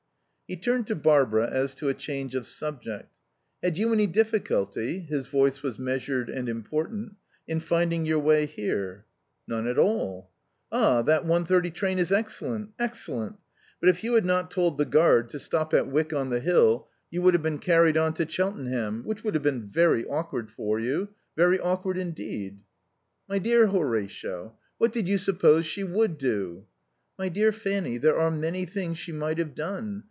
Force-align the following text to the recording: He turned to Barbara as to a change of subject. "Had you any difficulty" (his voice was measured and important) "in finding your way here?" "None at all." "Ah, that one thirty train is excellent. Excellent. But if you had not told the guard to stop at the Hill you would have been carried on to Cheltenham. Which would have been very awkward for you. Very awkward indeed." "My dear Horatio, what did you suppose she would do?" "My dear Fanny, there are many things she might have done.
He 0.47 0.57
turned 0.57 0.85
to 0.87 0.95
Barbara 0.97 1.49
as 1.49 1.73
to 1.75 1.87
a 1.87 1.93
change 1.93 2.35
of 2.35 2.45
subject. 2.45 3.07
"Had 3.63 3.77
you 3.77 3.93
any 3.93 4.05
difficulty" 4.05 4.99
(his 4.99 5.27
voice 5.27 5.63
was 5.63 5.79
measured 5.79 6.29
and 6.29 6.49
important) 6.49 7.15
"in 7.47 7.61
finding 7.61 8.05
your 8.05 8.19
way 8.19 8.45
here?" 8.47 9.05
"None 9.47 9.65
at 9.65 9.77
all." 9.77 10.29
"Ah, 10.69 11.03
that 11.03 11.23
one 11.25 11.45
thirty 11.45 11.71
train 11.71 11.97
is 11.99 12.11
excellent. 12.11 12.71
Excellent. 12.77 13.37
But 13.79 13.87
if 13.87 14.03
you 14.03 14.13
had 14.15 14.25
not 14.25 14.51
told 14.51 14.77
the 14.77 14.83
guard 14.83 15.29
to 15.29 15.39
stop 15.39 15.73
at 15.73 15.89
the 15.89 16.41
Hill 16.43 16.89
you 17.09 17.21
would 17.21 17.33
have 17.33 17.41
been 17.43 17.57
carried 17.59 17.95
on 17.95 18.13
to 18.15 18.27
Cheltenham. 18.27 19.03
Which 19.05 19.23
would 19.23 19.35
have 19.35 19.43
been 19.43 19.69
very 19.69 20.05
awkward 20.05 20.51
for 20.51 20.81
you. 20.81 21.07
Very 21.37 21.61
awkward 21.61 21.97
indeed." 21.97 22.59
"My 23.29 23.39
dear 23.39 23.67
Horatio, 23.67 24.57
what 24.77 24.91
did 24.91 25.07
you 25.07 25.17
suppose 25.17 25.65
she 25.65 25.85
would 25.85 26.17
do?" 26.17 26.65
"My 27.17 27.29
dear 27.29 27.53
Fanny, 27.53 27.97
there 27.97 28.17
are 28.17 28.29
many 28.31 28.65
things 28.65 28.97
she 28.97 29.13
might 29.13 29.37
have 29.37 29.55
done. 29.55 29.99